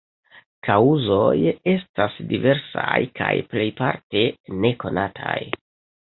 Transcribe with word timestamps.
Kaŭzoj 0.67 1.33
estas 1.73 2.15
diversaj 2.31 2.95
kaj 3.19 3.27
plejparte 3.51 4.23
nekonataj. 4.65 5.37